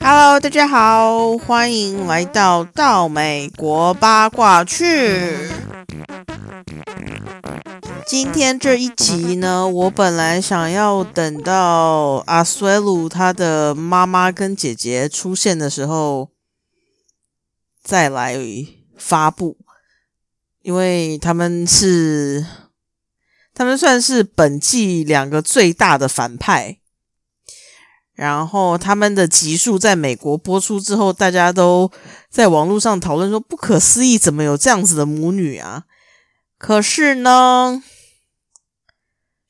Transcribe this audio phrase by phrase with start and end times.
[0.00, 5.48] Hello，大家好，欢迎来到到美国八卦去。
[8.06, 16.28] 今天这一集呢，我本来想要等到阿苏鲁他的妈妈跟姐姐出现的时候
[17.82, 18.38] 再来
[18.98, 19.56] 发布，
[20.60, 22.44] 因为他们是
[23.58, 26.78] 他们算是本季两个最大的反派。
[28.14, 31.90] 然后他们的集数在美国播出之后，大家都
[32.30, 35.84] 在网络上讨论说：“不可思议，怎么有这样子的母女啊？”
[36.56, 37.82] 可是呢，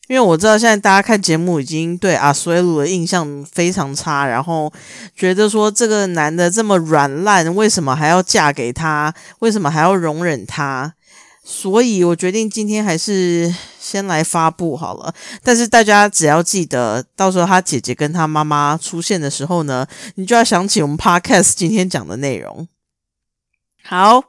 [0.06, 4.72] 因为我知道现在大家看节目已经对阿苏鲁的印象非常差，然后
[5.14, 9.14] 觉得说这个男的这么软烂，为什么还要嫁给他？
[9.40, 10.94] 为什么还要容忍他？
[11.50, 15.14] 所以我决定今天还是先来发布好了。
[15.42, 22.68] 但是大家只要记得，到时候他姐姐跟他妈妈出现的时候呢，你就要想起我们 Podcast 今天讲的内容。
[23.82, 24.22] 好，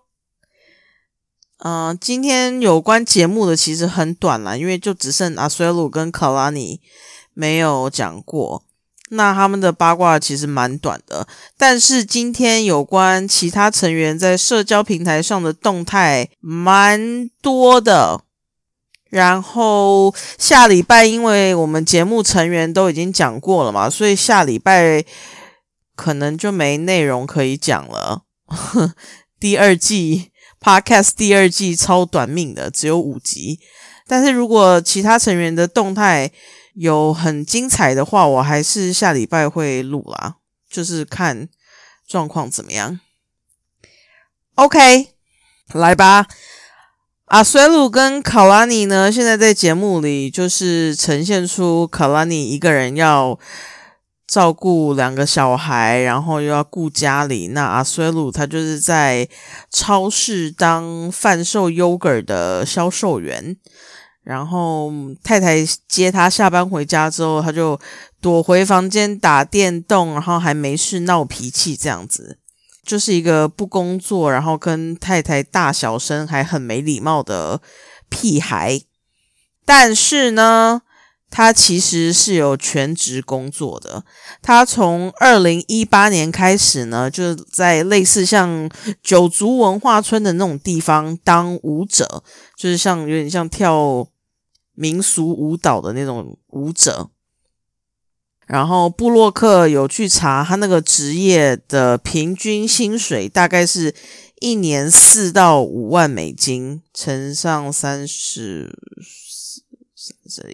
[1.57, 6.79] 嗯，今天有关节目的其实很短了，因为就只剩阿苏鲁跟卡拉尼
[7.33, 8.63] 没有讲过。
[9.09, 18.21] 那他们的八卦其实蛮短的，但是今天有关其他成员在社交平台上的动态蛮多的。
[19.09, 25.03] 然后下礼拜，因为我们节目成员都已经讲过了嘛，所以下礼拜
[25.95, 28.21] 可能就没内容可以讲了。
[29.39, 30.29] 第二季
[30.61, 33.59] Podcast 第二季超短命的，只有五集。
[34.07, 36.31] 但是如果其他成员的动态，
[36.79, 40.35] 有很精彩的话，我还是下礼拜会录啦，
[40.69, 41.49] 就是看
[42.07, 43.01] 状况怎么样。
[44.55, 45.09] OK，
[45.73, 46.25] 来吧。
[47.25, 53.37] 阿水鲁跟卡拉尼呢，现在在节目里就是呈现出卡拉尼一个人要
[54.25, 57.49] 照顾两个小孩，然后又要顾家里。
[57.49, 59.27] 那阿水鲁他就是在
[59.69, 63.57] 超市当贩售 yogurt 的销售员。
[64.29, 64.91] 然后
[65.23, 67.79] 太太接他下班回家之后，他就
[68.21, 72.37] 躲回房间打电动，然后还没事闹脾气，这样子
[72.85, 77.59] 就是一个不工作，然后跟太太大小声还很没礼貌的
[78.07, 78.79] 屁孩。
[79.65, 80.83] 但是呢，
[81.31, 84.03] 他其实是有全职工作的。
[84.43, 88.69] 他从二零一八年开始呢，就在类似像
[89.01, 92.23] 九族文化村的那种地方当舞者，
[92.55, 94.07] 就是像有点像跳。
[94.79, 97.09] 民俗舞蹈的那种舞者，
[98.47, 103.93] 然后布洛克有去查他那个职业的平均薪水，大概是
[104.39, 108.73] 一年四到五万美金，乘上三十，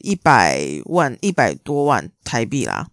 [0.02, 2.88] 一百万一百多万台币啦，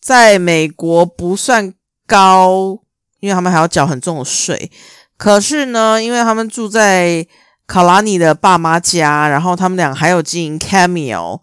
[0.00, 1.74] 在美国不算
[2.06, 2.84] 高，
[3.18, 4.70] 因为他们还要缴很重的税。
[5.16, 7.26] 可是呢，因为他们住在。
[7.72, 11.40] 卡拉尼的爸妈家，然后他们俩还有经营 Cameo，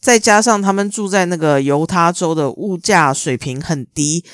[0.00, 4.24] 再加上他们住在那个犹他州的物价水平很低，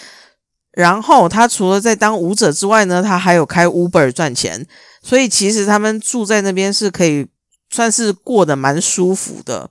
[0.72, 4.66] 然后他除了在当舞者之外呢，他还有开 Uber 赚钱，
[5.02, 7.26] 所以其实他们住在那边是可以
[7.68, 9.68] 算是过得蛮舒服的。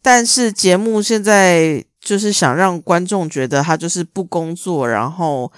[0.00, 5.52] 但是节目现在就是想让观众觉得他就是不工作，然后。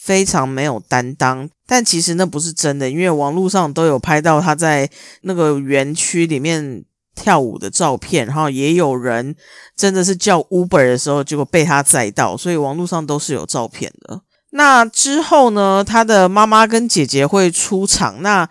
[0.00, 4.88] 非常没有担当，但其实那不是真的，因为网络上都有拍到他在
[5.22, 9.34] 那个园区里面跳舞的照片，然后也有人
[9.76, 14.22] 真的是叫 Uber 的时候，结果被他载到，所以网络上都是有照片的。
[14.50, 18.48] 那之后呢，他的妈妈跟姐姐会出场，那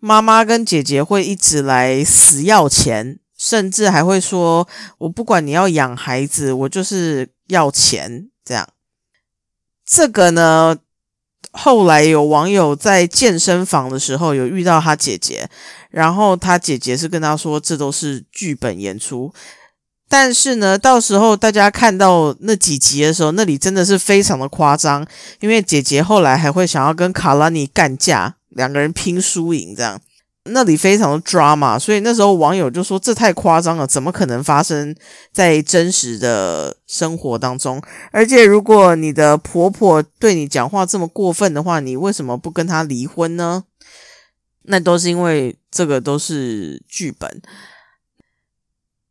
[0.00, 4.66] 妈妈跟姐姐会一直来死要钱，甚至还会说
[4.98, 8.68] ：“我不管你要养孩子，我就是要钱。”这样。
[9.86, 10.76] 这个呢，
[11.52, 15.48] 后来有网友在健身房的时候有遇到他姐姐，
[15.90, 19.32] 然后他姐姐是跟他说这都是剧本演出，
[20.08, 25.06] 但是呢，到时候大家看到那几集的时候，那里真的是非常的夸张，
[25.40, 30.00] 因为姐姐后来还会想要跟卡拉尼干架，两个人拼输赢这样。
[30.46, 34.94] 那里非常的 drama，所以那时候网友就说这太夸张了，怎么可能发生
[35.32, 37.82] 在真实的生活当中？
[38.12, 43.64] 而且如果你的婆婆对你讲话这么过分的话，你为什么不跟她离婚呢？
[44.64, 47.40] 那都是因为这个都是剧本。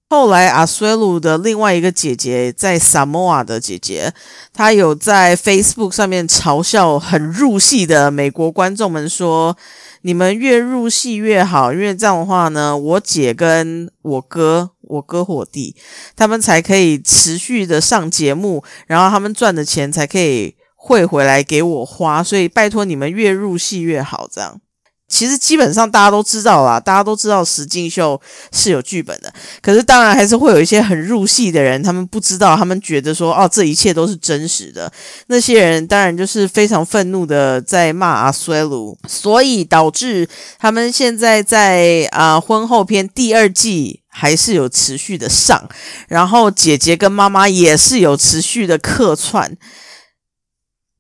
[0.10, 4.14] 后来阿苏鲁的另外一个姐姐在萨摩亚的姐姐，
[4.54, 9.58] 她有在 Facebook 上面嘲笑很入戏的美国观众们说。
[10.04, 15.76] 你们越入戏越好，因为这样的话呢，我姐跟我哥、我哥我弟
[16.16, 24.60] 他们才可以持续的上节目，然后他们赚的钱才可以汇回来给我花，所以拜托你们越入戏越好，这样。
[25.08, 28.20] 其实基本上大家都知道啦，大家都知道石进秀
[28.52, 29.32] 是有剧本的。
[29.62, 34.92] 可是当然还是会有一些很入戏的人，他们不知道，他们觉得说哦，这一切都是真实的。
[35.28, 40.28] 那些人当然就是非常愤怒的在骂阿衰鲁，所以导致
[40.58, 45.70] 他们现在在啊婚后篇第二季还是有持续的上，
[46.08, 49.56] 然后姐姐跟妈妈也是有持续的客串。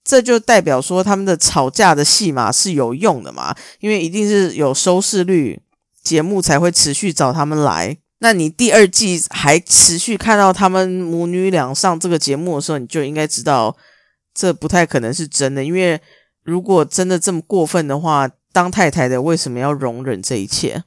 [0.03, 3.55] 这就代表说他们的吵架的戏码是有用的嘛？
[3.79, 5.61] 因为一定是有收视率，
[6.03, 7.97] 节目才会持续找他们来。
[8.19, 13.75] 那你第二季还持续看到他们母女俩上这个节目的时候，你就应该知道
[14.33, 15.63] 这不太可能是真的。
[15.63, 15.99] 因为
[16.43, 20.83] 如果真的这么过分的话，当太太的为什么要容忍这一切？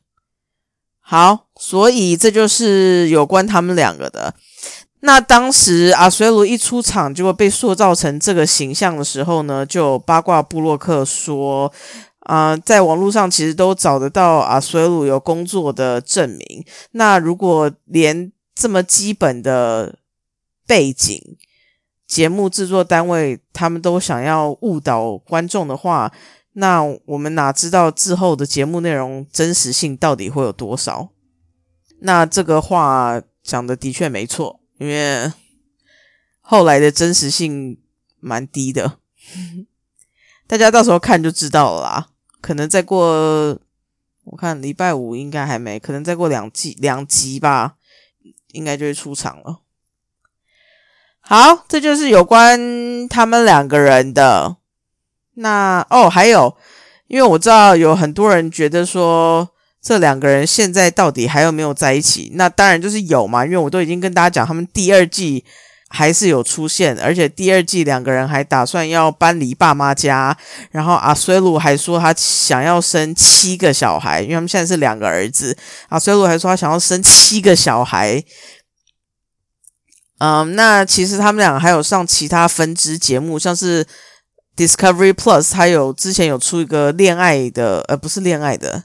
[1.00, 4.34] 好，所以这就是有关他们两个的。
[5.06, 11.72] 那当时阿水鲁一出场就会被塑造成这个形象的时候呢，就八卦布洛克说，
[12.20, 16.64] 啊，在网络上其实都找得到阿水鲁有工作的证明。
[16.90, 20.00] 那如果连这么基本的
[20.66, 21.22] 背景、
[22.08, 26.12] 节目制作单位他们都想要误导观众的话，
[26.54, 31.10] 那我们哪知道之后的节目内容真实性到底会有多少？
[32.00, 34.58] 那这个话讲的的确没错。
[34.78, 35.32] 因为
[36.40, 37.78] 后来的真实性
[38.20, 38.98] 蛮低的，
[40.46, 42.08] 大家到时候看就知道了啦。
[42.40, 43.58] 可能再过，
[44.24, 47.76] 我看礼拜五应该还没，可能再过两季两集吧，
[48.52, 49.60] 应该就会出场了。
[51.20, 54.58] 好，这就是有关他们两个人的。
[55.34, 56.56] 那哦，还有，
[57.08, 59.50] 因为我知道有很多人觉得说。
[59.86, 62.32] 这两个人现在到底还有没有在一起？
[62.34, 65.44] 那当然就是有嘛，因为我都已经跟大家讲，他们第二季
[65.90, 70.36] 还是有出现，而且第二季两个人还打算要搬离爸妈家。
[70.72, 75.56] 然后阿衰鲁还说他想要生七个小孩，因为他们现在是两个儿子。
[75.90, 78.20] 阿衰鲁还说他想要生七个小孩。
[80.18, 83.86] 嗯，那其实他们俩还有上其他分支节目，像是。
[84.56, 88.82] Discovery Plus，他有之前有出一个恋爱的，呃，不是恋爱的，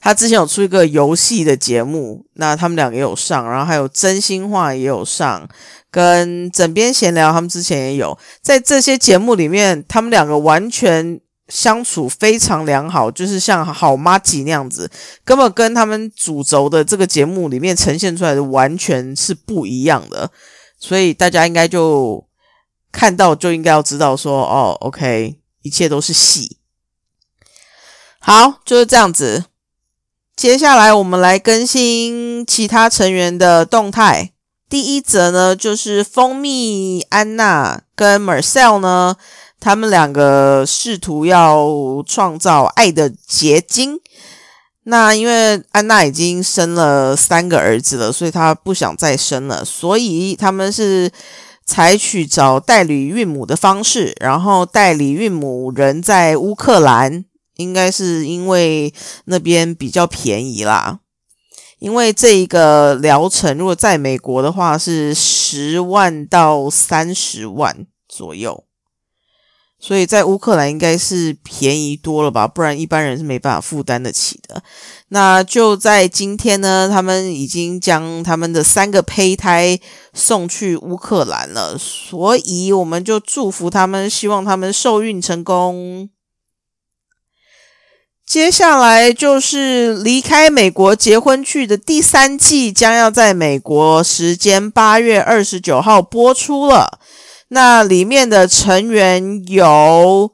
[0.00, 5.48] 他之前有出一个游戏的节目，那他们两个也有上，然后还有真心话也有上，
[5.92, 14.90] 跟枕边闲聊，他们之前也有，在这些节目里面，他们两个完全相处非常良好，就是像好妈吉那样子，
[15.24, 20.28] 根本跟他们主轴的这个节目里面呈现出来的完全是不一样的，
[20.80, 22.26] 所以大家应该就。
[22.92, 26.58] 看到就应该要知道说哦，OK，一切都是戏。
[28.20, 29.46] 好，就是这样子。
[30.36, 34.32] 接下来我们来更新其他成员的动态。
[34.68, 39.16] 第一则呢，就是蜂蜜安娜跟 Marcel 呢，
[39.58, 41.66] 他们两个试图要
[42.06, 43.98] 创造爱的结晶。
[44.84, 51.10] 那因为安娜已经生了三个儿子了，所以她不想再生了，所以他们是。
[51.72, 57.24] 采取找代理孕母的方式，然后代理孕母人在乌克兰，
[57.56, 58.92] 应该是因为
[59.24, 60.98] 那边比较便宜啦。
[61.78, 68.64] 因为这一个疗程如果在美国的话是十万到三十万左右。
[69.84, 74.62] 所以在乌克兰应该是便宜多了吧，不然一般人是没办法负担得起的。
[75.08, 79.80] 那就在今天呢，他们已经将他们的三个胚胎
[80.14, 86.08] 送去乌克兰了，所以我们就祝福他们，希望他们受孕成功。
[88.24, 97.00] 接下来就是离开美国结婚去的第三季，将要在美国时间八月二十九号播出了。
[97.54, 100.32] 那里面的成员有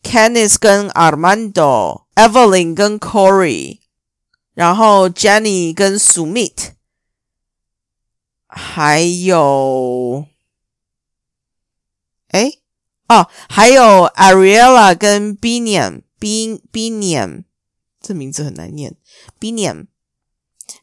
[0.00, 3.80] Kenneth 跟 Armando，Evelyn 跟 Corey，
[4.54, 6.74] 然后 Jenny 跟 Sumit，
[8.46, 10.26] 还有，
[12.28, 12.52] 哎，
[13.08, 17.42] 哦，还有 Ariella 跟 Biniam，B Biniam，
[18.00, 18.94] 这名字很难念
[19.40, 19.86] ，Biniam。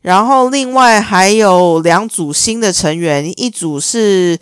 [0.02, 4.38] 然后另外还有两组新的成员，一组是。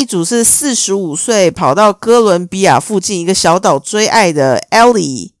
[0.00, 5.32] 一组是四十五岁跑到哥伦比亚附近一个小岛追爱的 Ellie，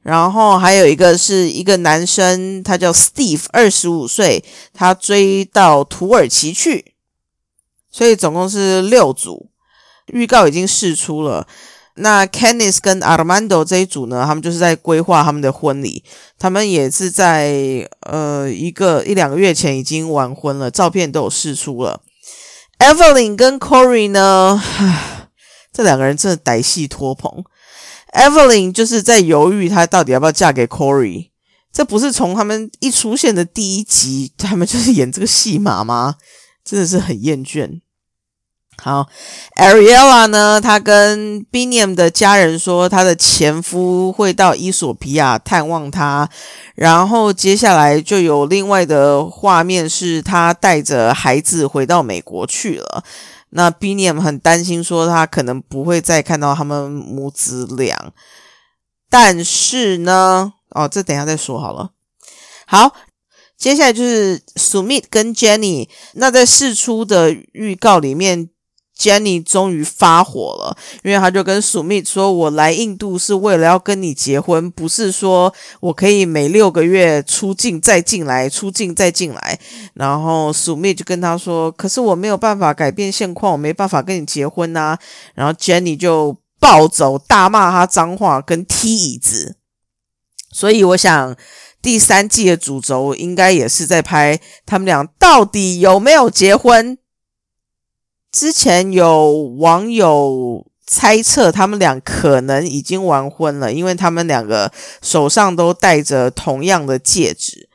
[0.00, 6.94] 然后还有一个是一个男生，他叫 Steve，二十五岁，他追到土耳其去，
[7.90, 9.50] 所以总共是六组。
[10.06, 11.46] 预告已经释出了，
[11.96, 16.02] 那 Kenneth 跟 Armando 这一组呢，他们就是在规划他们的婚礼。
[16.38, 22.00] 他们也是在呃一个一两个月前已经完婚了，照片都有释出了。
[22.82, 24.60] Evelyn 跟 Corey 呢，
[25.72, 27.44] 这两个人真的歹戏托棚。
[28.12, 31.30] Evelyn 就是在犹豫，她到底要不要嫁给 Corey。
[31.72, 36.16] 这不是从他们一出现的第一集，他们就是演这个戏码吗？
[36.64, 37.80] 真的是很厌倦。
[38.78, 39.06] 好
[39.56, 40.60] ，Ariella 呢？
[40.60, 46.28] 她跟 Biniam 的家人说，她的前夫会到伊索比亚探望她，
[46.74, 53.04] 然后接下来就有另外的画面，是她带着孩子回到美国去了。
[53.50, 58.12] 那 Biniam 很担心，说他可能不会再看到他们母子俩。
[59.10, 61.90] 但是呢，哦，这等下再说好了。
[62.66, 62.92] 好。
[63.58, 68.48] 接下来就是 Sumit 跟 Jenny，那在试出的预告里面
[69.02, 79.58] ，Jenny 终于发火了，因为他就跟 Sumit 说：“我来印度是为了要跟你结婚，不是说我可以每六个月出境再进来，出境再进来。”
[79.94, 84.96] 然后 Sumit 就跟他说：“可是我没有办法改变现况，我没办法跟你结婚呐。”
[85.34, 89.56] 然后 Jenny 就暴走，大骂他脏话，跟踢椅子。
[90.52, 91.36] 所以我想。
[91.82, 96.96] 第三季的主轴应该也是在拍他们俩到底有没有结婚。
[98.32, 104.72] 之前有网友猜测他们俩可能已经完婚了，因为他们两个
[105.02, 107.68] 手上都戴着同样的戒指。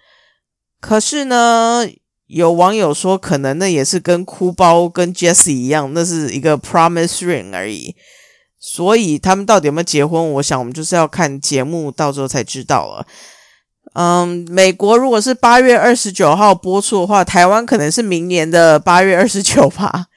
[0.81, 1.87] 可是呢，
[2.25, 7.95] 有网友说可能那也是跟哭包跟 Jessie 一样，那是一个 promise ring 而已。
[8.59, 13.05] 所以他们到底有没有结婚，我想我们就是要看节目到时候才知道了。
[13.93, 20.07] 嗯，美国如果是八月二十九号播出的话，台湾可能是明年的八月二十九吧。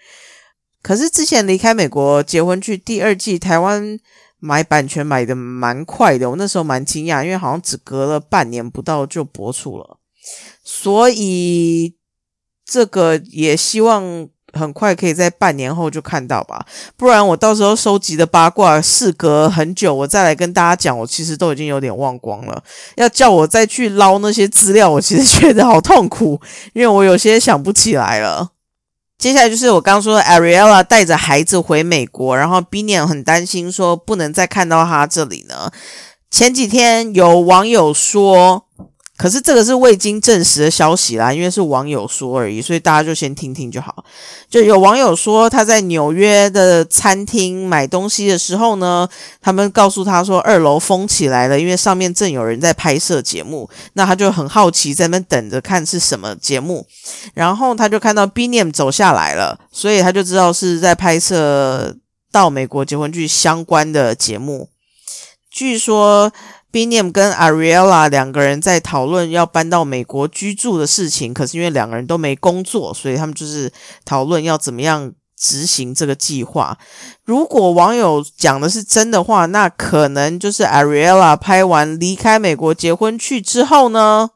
[0.82, 3.98] 可是之前离开美国结婚去第二季，台湾
[4.38, 9.98] 买版权买的蛮快的，我那时候蛮惊讶，因为好像只隔了半年不到就播出了，
[10.64, 11.94] 所以
[12.64, 14.28] 这个也希望。
[14.52, 22.60] 很快可以在半年后就看到吧，不然我到时候收集的八卦事隔很久，我再来跟大家讲，我其实都已经有点忘光了。
[22.96, 26.40] 要叫我再去捞那些资料，我其实觉得好痛苦，
[26.72, 28.50] 因为我有些想不起来了。
[29.20, 35.70] 接下来就是我刚说的，Ariella 带着孩子回美国，然后 Binian 很担心说不能再看到他这里呢。
[36.28, 38.64] 前几天有网友说。
[39.20, 44.02] 可是这个是未经证实的消息啦，因为是网友说而已，所以大家就先听听就好。
[44.48, 49.06] 就有网友说他在纽约的餐厅买东西的时候呢，
[49.42, 53.68] 他们告诉他说二楼封起来了，因为上面正有人在拍摄节目。
[53.92, 56.86] 那他就很好奇在那边等着看是什么节目，
[57.34, 61.94] 然后他就看到 b i n i a m 走下来了，所以他就知道是在拍摄
[62.32, 64.70] 到美国结婚剧相关的节目。
[65.52, 66.32] 据说。
[66.72, 73.72] Biniam 跟 Ariella 两个人在讨论要搬到美国居住的事情，可是因为两个人都没工作，所以他们就是
[74.04, 76.78] 讨论要怎么样执行这个计划。
[77.24, 84.30] 如果网友讲的是真的话，那可能就是 Ariella 拍完离开美国结婚去之后呢，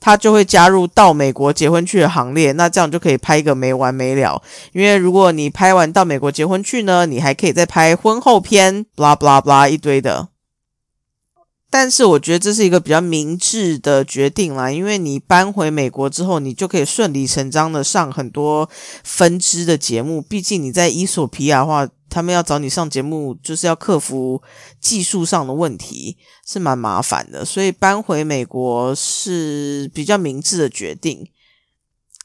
[0.00, 2.52] 他就会加入到美国结婚去的行列。
[2.52, 4.42] 那这样就可以拍一个没完没了。
[4.72, 10.29] 因为如果你拍完到美国结婚去呢，你还可以再拍婚后片，blah blah blah 一堆的。
[11.72, 18.68] 但是我觉得这是一个比较明智的决定啦，因为你搬回美国之后，你就可以顺理成章的上很多
[19.04, 20.20] 分支的节目。
[20.20, 24.42] 毕竟你在伊索皮亚的话，他们要找你上节目，就是要克服
[24.80, 27.44] 技术上的问题，是蛮麻烦的。
[27.44, 31.24] 所以搬回美国是比较明智的决定。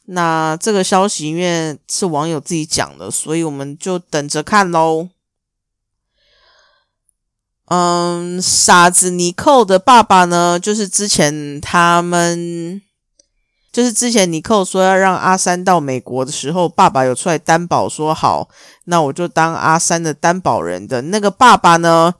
[0.08, 5.10] 那这个消息因为是网友自己讲的，所以我们就等着看喽。
[7.68, 10.60] 嗯，傻子尼寇的爸爸呢？
[10.60, 12.80] 就是之前他们，
[13.74, 18.48] 就是之前尼寇说要让阿三到美国的时候，爸爸有出来担保说好，
[18.84, 22.14] 那我就当阿三的担保人的那个爸爸呢？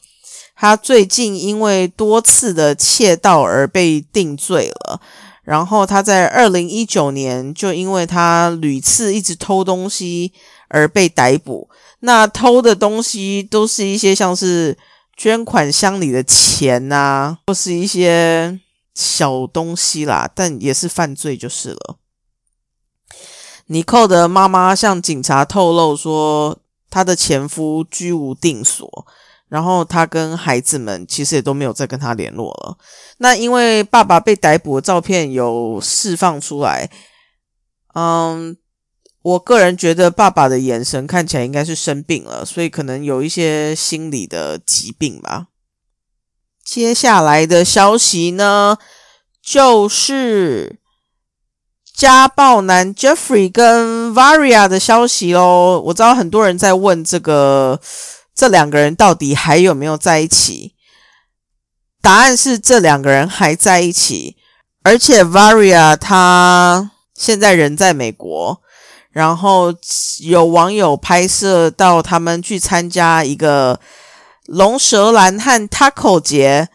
[0.56, 5.00] 他最近因为多次的窃盗而被定罪了，
[5.44, 10.34] 然后他在二零一九年就因为他屡次一直偷东西
[10.70, 11.70] 而被逮捕。
[12.00, 14.76] 那偷的东西都是一些像是。
[15.16, 18.60] 捐款箱里的钱呐，或是一些
[18.94, 21.98] 小东西啦，但也是犯罪就是了。
[23.68, 29.08] 尼寇的妈妈向警察透露说，她的前夫居无定所，
[29.48, 32.78] 然后她跟孩子们其实也都没有再跟他联络了。
[33.18, 36.92] 那因为爸爸被逮捕的照片有释放出来，
[37.94, 38.58] 嗯。
[39.26, 45.48] 我个人觉得爸爸的眼神看起来应该是生病了，所以可能有一些心理的疾病吧。
[46.64, 48.78] 接下来的消息呢，
[49.42, 50.78] 就是
[51.92, 55.82] 家暴男 Jeffrey 跟 Varia 的消息喽。
[55.88, 57.82] 我知道很多人在问这个
[58.36, 60.76] 这两个人到底还有没有在一起？
[62.00, 64.38] 答案是这两个人还在一起，
[64.84, 68.62] 而且 Varia 他现在人在美国。
[69.16, 69.74] 然后
[70.20, 73.80] 有网友拍摄到他们去参加一个。
[74.48, 76.70] 龙舌兰和 Taco 节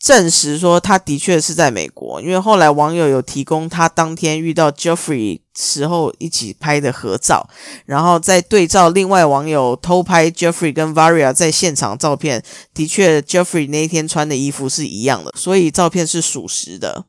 [0.00, 7.46] 证实说，他的确是在美国，因为后来网友有提供他当天遇到 Jeffrey 时候一起拍的合照，
[7.84, 17.04] 然后再对照另外网友偷拍 Jeffrey 跟 Varia 在现场照片，的确 Jeffrey 那天穿的衣服是一样的，所以照片是属实的。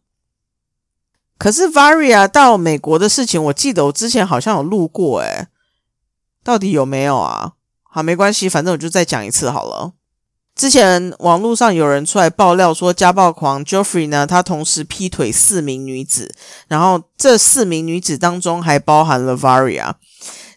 [1.40, 5.48] 可是 Varia 到美国的事情，我记得我之前好像有录过，诶
[6.44, 7.54] 到底有没有啊？
[7.90, 9.94] 好，没关系，反正我就再讲一次好了。
[10.54, 16.36] 之前网络上有人出来爆料说，家暴狂 Jeffrey 呢，他同时劈腿四名女子，
[16.68, 19.94] 然后这四名女子当中还包含了 Varia，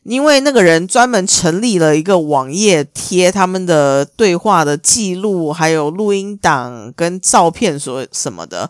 [0.02, 8.68] 因为那个人专门成立了一个网页，贴他们的对话的记录，还有录音档跟照片所什么的。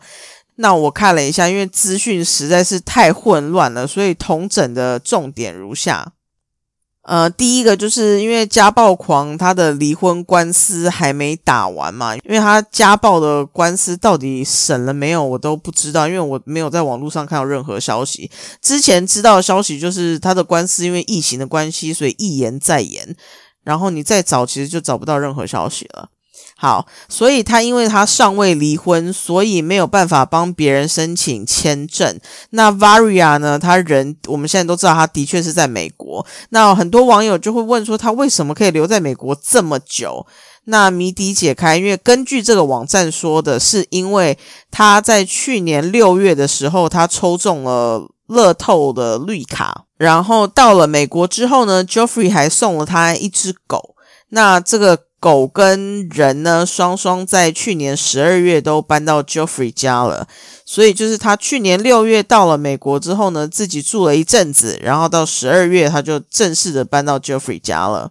[0.63, 6.13] 那我看了一下，因为资讯实在是太混乱了，所以同整的重点如下。
[7.03, 18.31] 呃，第一个就是因为家暴狂他的离婚官司还没打完嘛，因为他家暴的官司到底审了没有，我都不知道，因为我没有在网络上看到任何消息。
[18.61, 23.17] 之前知道的消息就是他的官司因为疫情的关系，所以一延再延，
[23.65, 26.09] 然后你再找，其实就找不到任何消息了。
[26.63, 32.21] 好，所以他因为他尚未离婚，所以没有办法帮别人申请签证。
[32.51, 33.59] 那 Varia 呢？
[33.59, 36.25] 他人我们现在都知道，他的确是在美国。
[36.51, 40.25] 那很多网友就会问说，他为什么可以留在美国这么久？
[40.67, 44.39] 那谜底解开，因为根据这个网站说的是，因为
[44.71, 53.97] 他在去年六月的时候，他抽中了乐透的绿卡，然后到了美国之后呢，Jeffrey 还送了他一只狗。
[54.29, 55.07] 那这个。
[55.23, 60.27] 狗跟人呢，双双在去年十二月都搬到 Jeffrey 家了，
[60.67, 68.11] 所以就是他去年六月到了美国之后呢，自己住了一阵子，然后到十二月他就正式的搬到 Jeffrey 家了。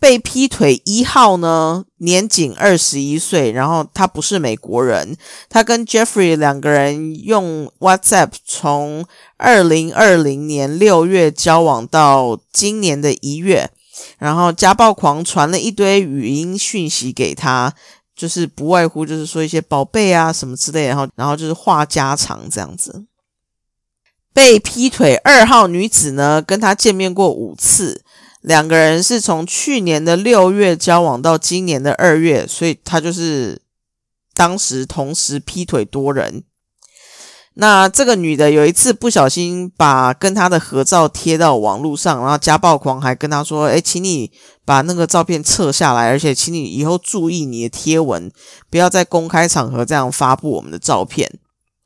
[0.00, 5.16] 被劈腿一号呢，年仅二十一岁，然后他不是美国人，
[5.48, 13.70] 他跟 Jeffrey 两个人用 WhatsApp 从二零二零年六月交往到今年的一月。
[14.18, 17.72] 然后家暴狂传了一堆语音讯息给他，
[18.14, 23.04] 就是不外乎就是说一些宝贝啊什么之类，然后然后就是话家常这样子。
[24.32, 28.02] 被劈腿二号女子呢，跟他见面过五次，
[28.40, 33.60] 两个人是从去年的六月交往到今年的二月，所以他就是
[34.34, 36.44] 当时同时劈腿多人。
[37.60, 44.32] 那这个女的有一次不小心把跟他的合照贴到网络上，然后家暴狂还跟他说：“哎，请你
[44.64, 48.32] 把那个照片撤下来，而且请你以后注意你的贴文，
[48.70, 51.38] 不要在公开场合这样发布我们的照片。”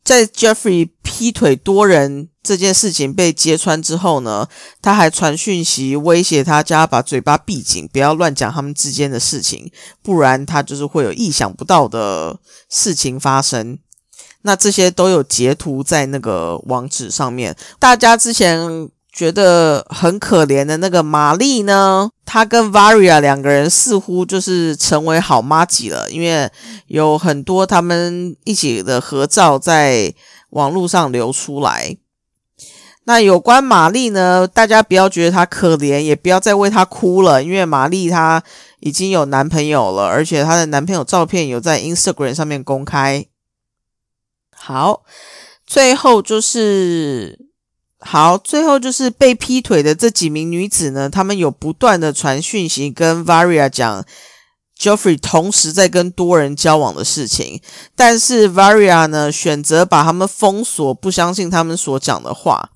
[0.04, 4.46] 在 Jeffrey 劈腿多人这件事情被揭穿之后呢，
[4.80, 12.38] 他还传讯息威胁他家把嘴巴闭紧，不要乱讲他们之间的事情，不然他就是会有意想不到的
[12.70, 13.78] 事情发生。
[14.46, 17.57] 那这些都有截图在那个网址上面。
[17.78, 26.50] 大家之前觉得很可怜的那个玛丽呢，她跟 Varia 两个人似乎就是成为好妈吉了，因为
[26.88, 30.12] 有很多他们一起的合照在
[30.50, 31.96] 网络上流出来。
[33.07, 38.42] 那有关玛丽呢，大家不要觉得她可怜，也不要再为她哭了，因为玛丽她
[38.80, 43.26] 已经有男朋友了，而且她的男朋友照片有在 Instagram 上面公开。
[44.66, 45.03] 好，
[45.66, 47.38] 最后就是
[48.00, 54.03] 好，最后就是被劈腿的这几名女子呢，她们有不断的传讯息跟 Varia 讲
[54.81, 57.61] Jeffrey 同时在跟多人交往的事情，
[57.94, 62.70] 但是 Varia 呢选择把他们封锁，不相信他们所讲的话，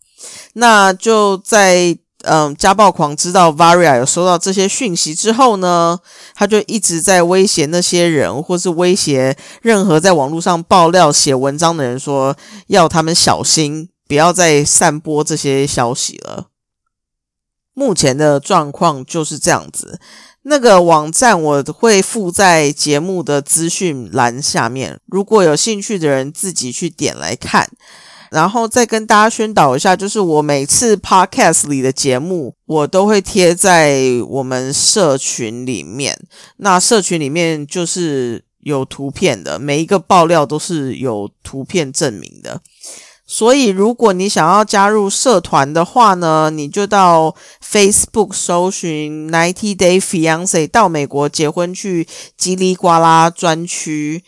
[0.53, 1.96] 那就在。
[2.24, 6.00] 嗯，家暴狂知道 Varia 有收到这些讯息之后呢，
[6.35, 16.48] 他就一直在威胁那些人，或是威胁任何在网络上爆料、写文章的人，说要他们小心，不要再散播这些消息了。
[17.72, 20.00] 目前的状况就是这样子。
[20.42, 27.70] 那个网站我会附在节目的资讯栏下面，如果有兴趣的人自己去点来看。
[28.30, 36.18] 然后再跟大家宣导一下，就是我每次 podcast 里的节目，我都会贴在我们社群里面。
[36.58, 42.60] 那社群里面就是有图片的，每一个爆料都是有图片证明的。
[43.30, 52.08] 所以，如果你想要加入社团的话呢，你就到 Facebook 搜寻 Ninety Day Fiance 到美国结婚去
[52.40, 54.24] 叽里呱啦专区。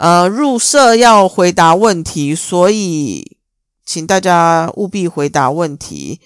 [0.00, 3.36] 呃，入社要回答问题，所以
[3.84, 6.20] 请大家务必回答问题。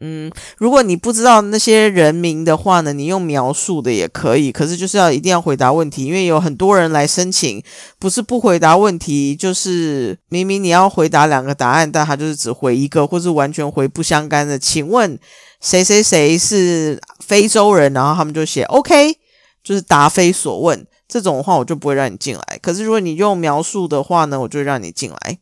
[0.00, 4.50] 嗯，如果你不知道那些人名的话呢，你用描述的也可以。
[4.50, 7.62] 可是就是要一定要回答问题，因为有很多人来申请，
[8.00, 14.58] 不是不回答问题，就是明明你要回答两个答案，但他就是只回一个，或是完全回不相干的。
[14.58, 15.16] 请问
[15.60, 17.92] 谁谁谁是非洲人？
[17.92, 19.16] 然后他们就写 OK，
[19.64, 20.86] 就是答非所问。
[21.08, 22.58] 这种话我就不会让你进来。
[22.62, 25.38] 可是如果你用描述的话呢，我就让你进来。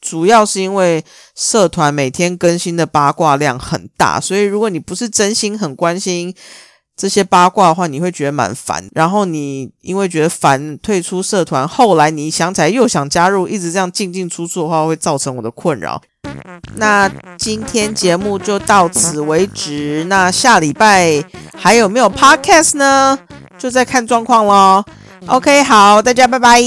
[0.00, 1.02] 主要是因为
[1.34, 6.34] 社团每天更新的八卦量很大，所以如果你不是真心很关心
[6.94, 8.86] 这些八卦的话，你会觉得蛮烦。
[8.92, 16.02] 然后你因为觉得烦退出社团，后来你想起来又想加入，一直这样进进出出的话，会造成我的困扰。
[16.76, 20.04] 那今天节目就到此为止。
[20.08, 21.24] 那下礼拜
[21.56, 23.18] 还有没有 podcast 呢？
[23.58, 24.84] 就在看状况喽
[25.26, 26.60] ok 好大家拜拜。